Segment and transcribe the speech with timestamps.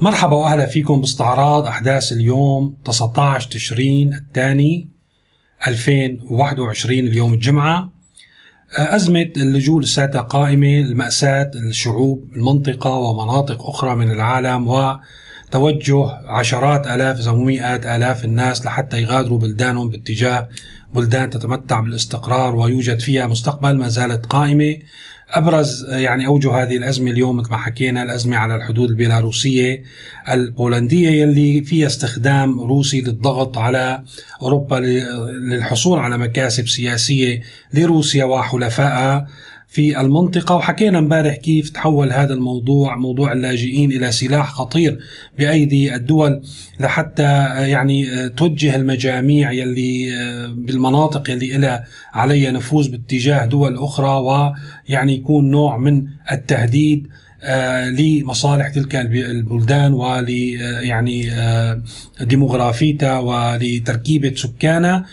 [0.00, 4.88] مرحبا وأهلا فيكم باستعراض أحداث اليوم 19 تشرين الثاني
[5.66, 7.92] 2021 اليوم الجمعة.
[8.76, 17.32] أزمة اللجوء لساتها قائمة المأساة الشعوب المنطقة ومناطق أخرى من العالم وتوجه عشرات آلاف إذا
[17.32, 20.48] مئات آلاف الناس لحتى يغادروا بلدانهم باتجاه
[20.94, 24.76] بلدان تتمتع بالاستقرار ويوجد فيها مستقبل ما زالت قائمة.
[25.30, 29.82] أبرز يعني أوجه هذه الأزمة اليوم مثل ما حكينا الأزمة على الحدود البيلاروسية
[30.28, 34.02] البولندية يلي فيها استخدام روسي للضغط على
[34.42, 37.42] أوروبا للحصول على مكاسب سياسية
[37.74, 39.26] لروسيا وحلفائها.
[39.68, 40.54] في المنطقة.
[40.54, 44.98] وحكينا امبارح كيف تحول هذا الموضوع موضوع اللاجئين إلى سلاح خطير
[45.38, 46.42] بأيدي الدول
[46.80, 47.22] لحتى
[47.70, 50.12] يعني توجه المجاميع يلي
[50.56, 54.20] بالمناطق يلي لها عليها نفوذ باتجاه دول أخرى
[54.88, 57.25] ويعني يكون نوع من التهديد آه،
[57.90, 61.82] لمصالح تلك البلدان ول آه، يعني آه،
[62.20, 65.04] ديموغرافيتها ولتركيبة سكانها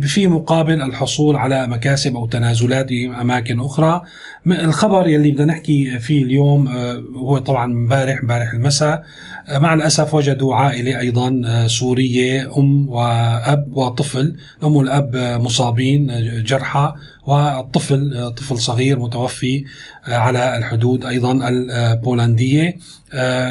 [0.00, 4.02] في مقابل الحصول على مكاسب أو تنازلات في أماكن أخرى.
[4.46, 6.68] الخبر يلي بدنا نحكي فيه اليوم
[7.16, 9.02] هو طبعا امبارح امبارح المساء.
[9.50, 14.36] مع الأسف وجدوا عائلة أيضا سورية أم وأب وطفل.
[14.64, 16.06] أم والأب مصابين
[16.42, 16.92] جرحى.
[17.26, 19.64] والطفل طفل صغير متوفي
[20.08, 22.76] على الحدود أيضا البولندية.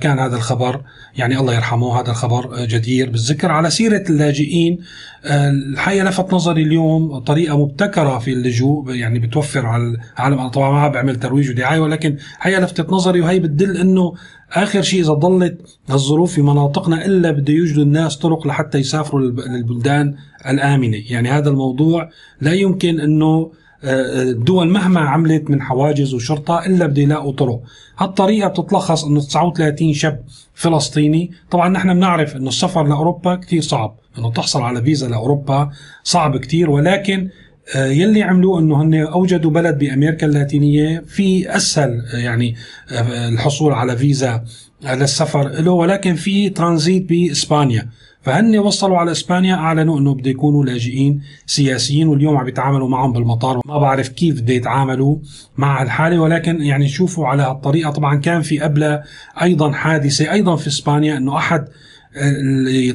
[0.00, 0.80] كان هذا الخبر
[1.16, 3.50] يعني الله يرحمه هذا الخبر جدير بالذكر.
[3.50, 4.78] على سيرة اللاجئين
[5.24, 10.48] الحقيقة لفت نظري اليوم طريقة مبتكرة في اللجوء يعني بتوفر على العالم.
[10.48, 14.14] طبعا ما بعمل ترويج ودعاية ولكن الحقيقة لفتت نظري وهي بتدل إنه
[14.52, 20.14] آخر شيء إذا ضلت الظروف في مناطقنا إلا بده يوجدوا الناس طرق لحتى يسافروا للبلدان
[20.48, 22.10] الآمنة، يعني هذا الموضوع
[22.40, 23.52] لا يمكن إنه
[23.84, 27.60] الدول مهما عملت من حواجز وشرطة إلا بده يلاقوا طرق.
[27.98, 31.30] هالطريقة بتتلخص أنه 39 شاب فلسطيني.
[31.50, 35.70] طبعا نحن بنعرف أنه السفر لأوروبا كثير صعب أنه تحصل على فيزا لأوروبا
[36.04, 37.28] صعب كثير ولكن
[37.76, 42.56] آه، يلي عملوه إنه هن أوجدوا بلد بأمريكا اللاتينية في أسهل يعني
[42.92, 44.44] آه، الحصول على فيزا
[44.82, 45.72] للسفر له.
[45.72, 47.88] ولكن في ترانزيت بإسبانيا.
[48.22, 53.60] فهن وصلوا على إسبانيا أعلنوا إنه بده يكونوا لاجئين سياسيين واليوم عم يتعاملوا معهم بالمطار.
[53.64, 55.16] ما بعرف كيف بده يتعاملوا
[55.56, 57.90] مع الحاله ولكن يعني شوفوا على هالطريقة.
[57.90, 59.02] طبعا كان في قبلها
[59.42, 61.68] أيضا حادثة أيضا في إسبانيا إنه أحد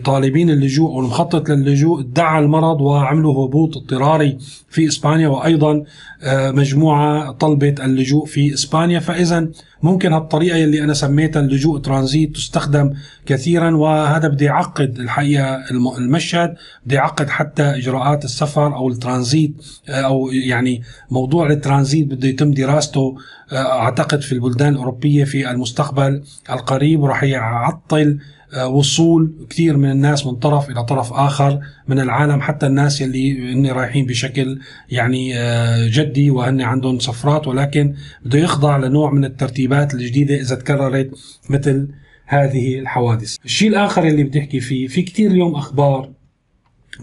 [0.03, 4.37] طالبين اللجوء أو المخطط للجوء ادعى المرض وعملوا هبوط اضطراري
[4.69, 5.83] في إسبانيا وأيضا
[6.23, 8.99] آه، مجموعة طلبت اللجوء في إسبانيا.
[8.99, 9.47] فاذا
[9.83, 12.93] ممكن هالطريقة اللي أنا سميتها اللجوء ترانزيت تستخدم
[13.25, 15.63] كثيرا وهذا بده يعقد الحقيقة
[15.97, 16.55] المشهد
[16.85, 19.53] بده يعقد حتى إجراءات السفر أو الترانزيت
[19.89, 20.81] آه، أو يعني
[21.11, 23.15] موضوع الترانزيت بده يتم دراسته
[23.51, 27.01] آه، أعتقد في البلدان الأوروبية في المستقبل القريب.
[27.01, 28.19] وراح يعطل
[28.53, 33.67] وصول كثير من الناس من طرف إلى طرف آخر من العالم حتى الناس اللي هن
[33.67, 37.95] رايحين بشكل يعني آه، جدي وهن عندهم سفرات ولكن
[38.25, 41.11] بده يخضع لنوع من الترتيبات الجديدة إذا تكررت
[41.49, 41.87] مثل
[42.25, 43.37] هذه الحوادث.
[43.45, 46.11] الشيء الآخر اللي بدي أحكي فيه في كثير اليوم أخبار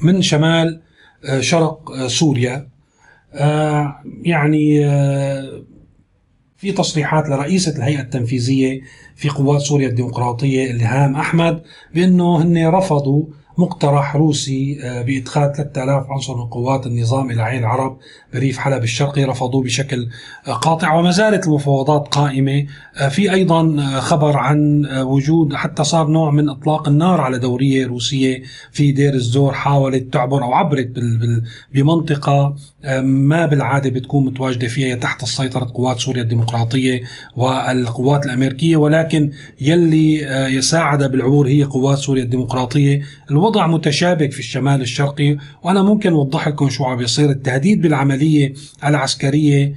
[0.02, 0.80] من شمال
[1.24, 2.72] آه، شرق سوريا
[4.24, 4.86] يعني
[6.62, 8.80] في تصريحات لرئيسة الهيئة التنفيذية
[9.16, 11.62] في قوات سوريا الديمقراطية إلهام أحمد
[11.94, 13.24] بأنه هن رفضوا
[13.58, 17.98] مقترح روسي آه، بإدخال 3000 عنصر من قوات النظام إلى عين العرب
[18.34, 20.08] بريف حلب الشرقي رفضوه بشكل
[20.48, 22.66] آه، قاطع وما زالت المفاوضات قائمة.
[22.96, 28.42] آه، في أيضا خبر عن وجود حتى صار نوع من إطلاق النار على دورية روسية
[28.72, 30.92] في دير الزور حاولت تعبر أو عبرت
[31.74, 32.54] بمنطقة
[33.02, 37.00] ما بالعادة بتكون متواجدة فيها تحت السيطرة قوات سوريا الديمقراطية
[37.36, 39.30] والقوات الأمريكية ولكن
[39.60, 40.14] يلي
[40.56, 43.02] يساعد بالعبور هي قوات سوريا الديمقراطية.
[43.42, 47.30] الوضع متشابك في الشمال الشرقي وأنا ممكن أوضح لكم شو عم بيصير.
[47.30, 48.54] التهديد بالعملية
[48.84, 49.74] العسكرية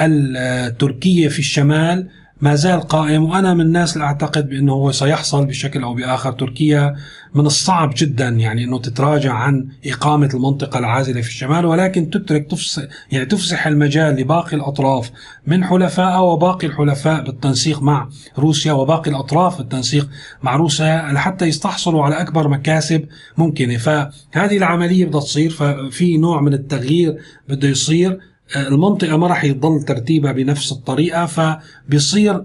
[0.00, 2.08] التركية في الشمال
[2.40, 6.32] ما زال قائم وأنا من الناس اللي أعتقد بأنه هو سيحصل بشكل أو بآخر.
[6.32, 6.96] تركيا
[7.34, 12.82] من الصعب جدا يعني إنه تتراجع عن إقامة المنطقة العازلة في الشمال ولكن تترك تفسح
[13.12, 15.10] يعني تفسح المجال لباقي الأطراف
[15.46, 18.08] من حلفائها وباقي الحلفاء بالتنسيق مع
[18.38, 20.08] روسيا وباقي الأطراف بالتنسيق
[20.42, 23.04] مع روسيا لحتى يستحصلوا على أكبر مكاسب
[23.38, 23.76] ممكنة.
[23.76, 27.18] فهذه العملية بدها تصير ففي نوع من التغيير
[27.48, 28.27] بده يصير.
[28.56, 32.44] المنطقة ما راح يضل ترتيبها بنفس الطريقة فبيصير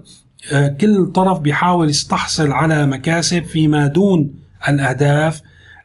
[0.52, 4.34] آه، كل طرف بيحاول يستحصل على مكاسب فيما دون
[4.68, 5.42] الأهداف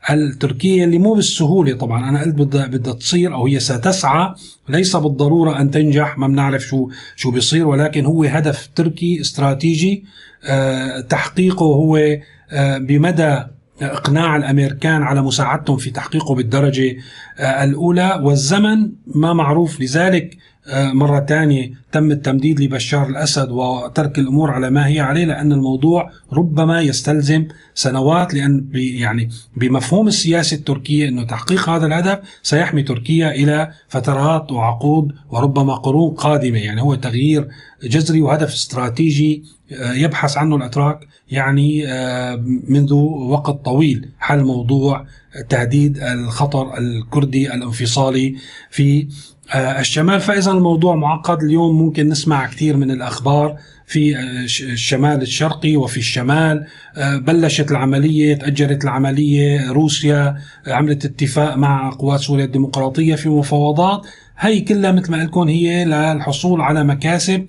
[0.09, 2.09] التركية اللي مو بالسهولة طبعا.
[2.09, 4.33] أنا قلت بدها بدها تصير أو هي ستسعى
[4.69, 10.03] ليس بالضرورة أن تنجح ما بنعرف شو شو بيصير ولكن هو هدف تركي استراتيجي
[10.45, 11.97] آه، تحقيقه هو
[12.51, 13.43] آه، بمدى
[13.81, 16.95] إقناع الأمريكان على مساعدتهم في تحقيقه بالدرجة
[17.39, 18.21] آه، الأولى.
[18.23, 20.37] والزمن ما معروف لذلك
[20.67, 26.11] آه، مرة ثانية تم التمديد لبشار الأسد وترك الأمور على ما هي عليه لأن الموضوع
[26.33, 33.71] ربما يستلزم سنوات لأن يعني بمفهوم السياسة التركية أنه تحقيق هذا الهدف سيحمي تركيا إلى
[33.87, 36.59] فترات وعقود وربما قرون قادمة.
[36.59, 37.47] يعني هو تغيير
[37.83, 40.99] جذري وهدف استراتيجي يبحث عنه الأتراك
[41.31, 45.05] يعني آه، منذ وقت طويل حل موضوع
[45.49, 48.35] تهديد الخطر الكردي الانفصالي
[48.69, 49.07] في
[49.53, 50.19] آه، الشمال.
[50.19, 51.43] فإذا الموضوع معقد.
[51.43, 53.55] اليوم ممكن نسمع كثير من الأخبار
[53.85, 56.65] في آه، الشمال الشرقي وفي الشمال
[56.97, 60.35] آه، بلشت العملية تاجلت العملية روسيا
[60.67, 64.07] عملت اتفاق مع قوات سوريا الديمقراطية في مفاوضات.
[64.37, 67.47] هي كلها مثل ما لكم هي للحصول على مكاسب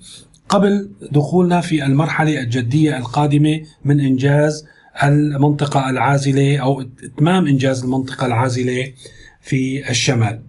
[0.51, 4.65] قبل دخولنا في المرحلة الجدية القادمة من إنجاز
[5.03, 8.93] المنطقة العازلة أو إتمام إنجاز المنطقة العازلة
[9.41, 10.41] في الشمال.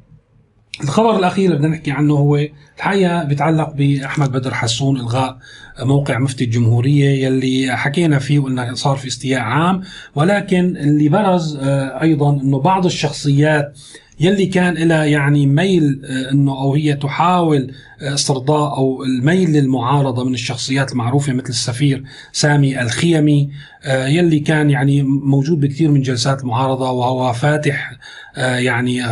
[0.82, 2.46] الخبر الأخير اللي بدنا نحكي عنه هو
[2.76, 5.38] الحقيقة بيتعلق بأحمد بدر حسون إلغاء
[5.81, 9.82] موقع مفتي الجمهورية يلي حكينا فيه وقلنا صار في استياء عام
[10.14, 13.78] ولكن اللي برز آه، أيضا إنه بعض الشخصيات
[14.20, 17.72] يلي كان لها يعني ميل آه، إنه أو هي تحاول
[18.02, 23.50] استرضاء أو الميل للمعارضة من الشخصيات المعروفة مثل السفير سامي الخيمي
[23.84, 27.93] آه، يلي كان يعني موجود بكثير من جلسات المعارضة وهو فاتح
[28.37, 29.02] يعني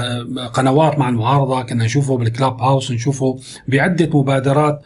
[0.53, 4.83] قنوات مع المعارضة كنا نشوفه بالكلاب هاوس نشوفه بعدة مبادرات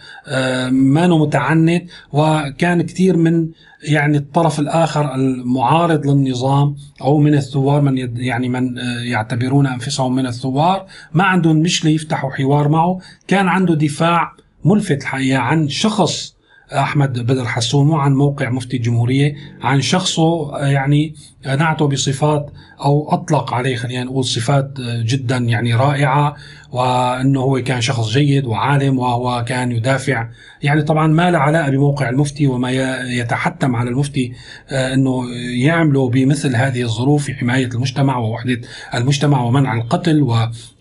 [0.70, 3.48] ما متعنت وكان كثير من
[3.84, 10.26] يعني الطرف الآخر المعارض للنظام أو من الثوار من يعني من آه، يعتبرون أنفسهم من
[10.26, 12.98] الثوار ما عندهم مشكلة يفتحوا حوار معه
[13.28, 13.93] كان عنده دفاع
[14.64, 16.34] ملفت الحقيقة عن شخص
[16.72, 21.14] أحمد بدر حسون مو عن موقع مفتي الجمهورية عن شخصه يعني
[21.46, 22.50] نعته بصفات
[22.80, 26.36] أو أطلق عليه خلينا نقول صفات جدا يعني رائعة.
[26.74, 30.28] وأنه هو كان شخص جيد وعالم وهو كان يدافع.
[30.62, 34.32] يعني طبعا ما له علاقة بموقع المفتي وما يتحتم على المفتي
[34.70, 35.22] آه، إنه
[35.64, 38.60] يعمله بمثل هذه الظروف في حماية المجتمع ووحدة
[38.94, 40.22] المجتمع ومنع القتل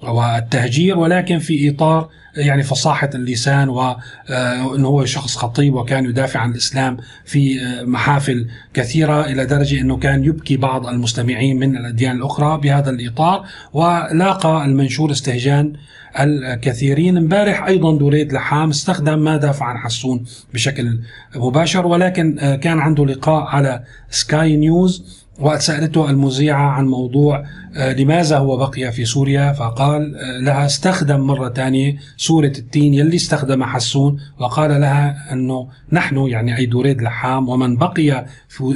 [0.02, 6.98] والتهجير ولكن في إطار يعني فصاحة اللسان وأنه هو شخص خطيب وكان يدافع عن الإسلام
[7.26, 13.46] في محافل كثيرة إلى درجة أنه كان يبكي بعض المستمعين من الأديان الأخرى بهذا الإطار.
[13.74, 15.74] ولاقى المنشور استهجان
[16.20, 17.18] الكثيرين.
[17.18, 21.00] امبارح أيضا دوريد لحام استخدم ما دافع عن حسون بشكل
[21.36, 27.46] مباشر ولكن كان عنده لقاء على سكاي نيوز وسألته المذيعة عن موضوع
[27.76, 33.16] آه، لماذا هو بقي في سوريا؟ فقال آه، لها استخدم مرة ثانية سورة التين يلي
[33.16, 38.26] استخدم حسون وقال لها أنه نحن يعني أي دوريد لحام ومن بقي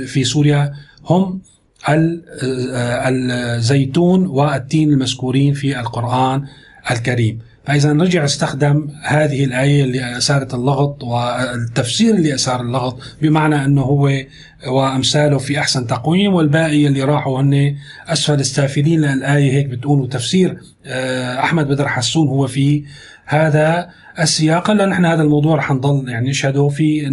[0.06, 0.74] في سوريا
[1.06, 1.42] هم
[1.89, 6.45] آه، الزيتون والتين المذكورين في القرآن.
[6.92, 7.39] الكريم.
[7.66, 14.10] فإذا رجع استخدم هذه الآية اللي أثارت اللغط والتفسير اللي أثار اللغط بمعنى أنه هو
[14.68, 17.75] وأمثاله في أحسن تقويم والباقي اللي راحوا هن
[18.07, 22.83] أسفل السافلين لأن الآية هيك بتقول وتفسير آه، أحمد بدر حسون هو في
[23.25, 23.89] هذا
[24.19, 24.71] السياق.
[24.71, 27.09] لأن إحنا هذا الموضوع رح نضل يعني نشهده في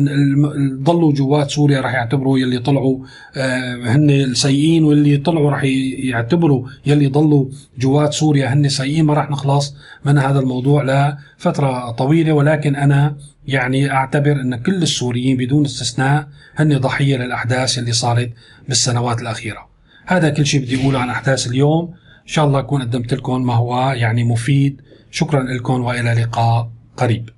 [0.83, 2.99] ضلوا جوات سوريا رح يعتبروا يلي طلعوا
[3.37, 5.65] آه، هن السيئين واللي طلعوا رح
[6.05, 7.47] يعتبروا يلي ضلوا
[7.79, 9.05] جوات سوريا هن سيئين.
[9.05, 15.37] ما رح نخلص من هذا الموضوع لفترة طويلة ولكن أنا يعني أعتبر أن كل السوريين
[15.37, 18.33] بدون استثناء هن ضحية للأحداث اللي صارت
[18.69, 19.69] بالسنوات الأخيرة.
[20.07, 21.85] هذا كل شيء بدي أقوله عن أحداث اليوم،
[22.23, 27.31] إن شاء الله أكون قدمت لكم ما هو يعني مفيد، شكرا لكم وإلى لقاء قريب.